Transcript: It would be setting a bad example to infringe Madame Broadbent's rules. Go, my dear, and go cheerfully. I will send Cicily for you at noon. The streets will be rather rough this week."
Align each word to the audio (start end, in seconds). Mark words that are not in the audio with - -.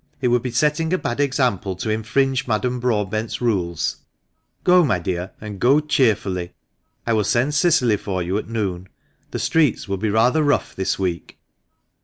It 0.19 0.29
would 0.29 0.41
be 0.41 0.49
setting 0.49 0.91
a 0.93 0.97
bad 0.97 1.19
example 1.19 1.75
to 1.75 1.91
infringe 1.91 2.47
Madame 2.47 2.79
Broadbent's 2.79 3.39
rules. 3.39 3.97
Go, 4.63 4.83
my 4.83 4.97
dear, 4.97 5.29
and 5.39 5.59
go 5.59 5.79
cheerfully. 5.79 6.53
I 7.05 7.13
will 7.13 7.23
send 7.23 7.53
Cicily 7.53 7.97
for 7.97 8.23
you 8.23 8.39
at 8.39 8.49
noon. 8.49 8.89
The 9.29 9.37
streets 9.37 9.87
will 9.87 9.97
be 9.97 10.09
rather 10.09 10.41
rough 10.41 10.75
this 10.75 10.97
week." 10.97 11.37